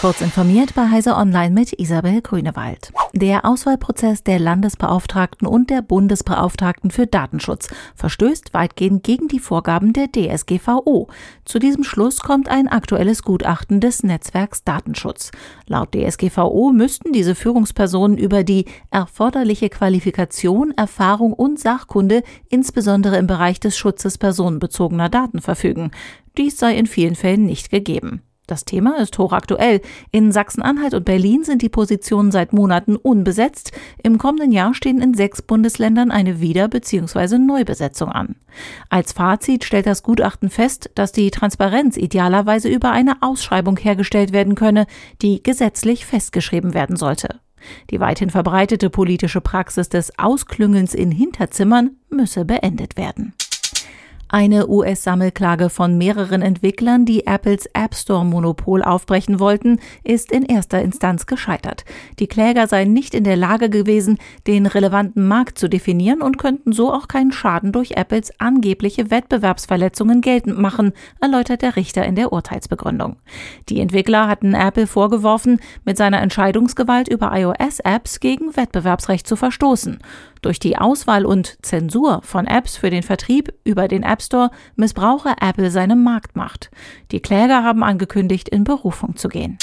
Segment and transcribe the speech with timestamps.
[0.00, 2.92] Kurz informiert bei Heise Online mit Isabel Grünewald.
[3.14, 10.06] Der Auswahlprozess der Landesbeauftragten und der Bundesbeauftragten für Datenschutz verstößt weitgehend gegen die Vorgaben der
[10.06, 11.08] DSGVO.
[11.44, 15.32] Zu diesem Schluss kommt ein aktuelles Gutachten des Netzwerks Datenschutz.
[15.66, 23.58] Laut DSGVO müssten diese Führungspersonen über die erforderliche Qualifikation, Erfahrung und Sachkunde insbesondere im Bereich
[23.58, 25.90] des Schutzes personenbezogener Daten verfügen.
[26.36, 28.22] Dies sei in vielen Fällen nicht gegeben.
[28.48, 29.82] Das Thema ist hochaktuell.
[30.10, 33.72] In Sachsen-Anhalt und Berlin sind die Positionen seit Monaten unbesetzt.
[34.02, 37.36] Im kommenden Jahr stehen in sechs Bundesländern eine Wieder- bzw.
[37.36, 38.36] Neubesetzung an.
[38.88, 44.54] Als Fazit stellt das Gutachten fest, dass die Transparenz idealerweise über eine Ausschreibung hergestellt werden
[44.54, 44.86] könne,
[45.20, 47.40] die gesetzlich festgeschrieben werden sollte.
[47.90, 53.34] Die weithin verbreitete politische Praxis des Ausklüngelns in Hinterzimmern müsse beendet werden.
[54.30, 61.24] Eine US-Sammelklage von mehreren Entwicklern, die Apples App Store-Monopol aufbrechen wollten, ist in erster Instanz
[61.24, 61.86] gescheitert.
[62.18, 66.72] Die Kläger seien nicht in der Lage gewesen, den relevanten Markt zu definieren und könnten
[66.72, 72.30] so auch keinen Schaden durch Apples angebliche Wettbewerbsverletzungen geltend machen, erläutert der Richter in der
[72.30, 73.16] Urteilsbegründung.
[73.70, 80.00] Die Entwickler hatten Apple vorgeworfen, mit seiner Entscheidungsgewalt über iOS-Apps gegen Wettbewerbsrecht zu verstoßen.
[80.42, 85.34] Durch die Auswahl und Zensur von Apps für den Vertrieb über den App Store missbrauche
[85.40, 86.70] Apple seine Marktmacht.
[87.10, 89.58] Die Kläger haben angekündigt, in Berufung zu gehen.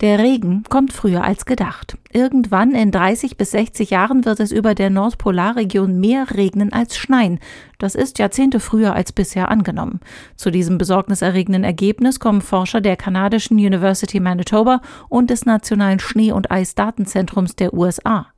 [0.00, 1.98] Der Regen kommt früher als gedacht.
[2.10, 7.38] Irgendwann in 30 bis 60 Jahren wird es über der Nordpolarregion mehr regnen als schneien.
[7.78, 10.00] Das ist Jahrzehnte früher als bisher angenommen.
[10.36, 16.50] Zu diesem besorgniserregenden Ergebnis kommen Forscher der kanadischen University Manitoba und des Nationalen Schnee- und
[16.50, 18.28] Eisdatenzentrums der USA.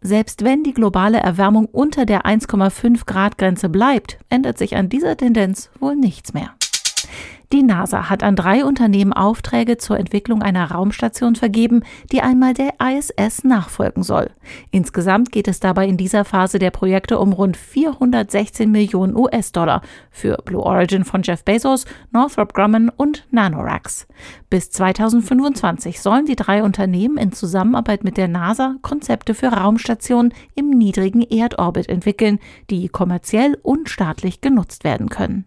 [0.00, 5.16] Selbst wenn die globale Erwärmung unter der 1,5 Grad Grenze bleibt, ändert sich an dieser
[5.16, 6.57] Tendenz wohl nichts mehr.
[7.50, 11.82] Die NASA hat an drei Unternehmen Aufträge zur Entwicklung einer Raumstation vergeben,
[12.12, 14.30] die einmal der ISS nachfolgen soll.
[14.70, 20.36] Insgesamt geht es dabei in dieser Phase der Projekte um rund 416 Millionen US-Dollar für
[20.44, 24.06] Blue Origin von Jeff Bezos, Northrop Grumman und Nanoracks.
[24.50, 30.68] Bis 2025 sollen die drei Unternehmen in Zusammenarbeit mit der NASA Konzepte für Raumstationen im
[30.68, 35.46] niedrigen Erdorbit entwickeln, die kommerziell und staatlich genutzt werden können.